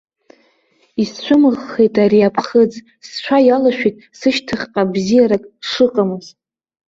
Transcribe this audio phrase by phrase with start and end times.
[1.01, 2.73] Исцәымыӷхеит ари аԥхыӡ,
[3.07, 6.25] сцәа иалашәеит сышьҭахьҟа бзиарак шыҟамыз.